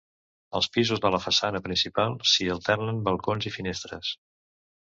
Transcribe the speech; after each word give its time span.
Als 0.59 0.67
pisos 0.77 1.01
de 1.03 1.11
la 1.15 1.19
façana 1.25 1.61
principal 1.67 2.17
s'hi 2.31 2.49
alternen 2.55 3.05
balcons 3.11 3.49
i 3.51 3.55
finestres. 3.61 4.13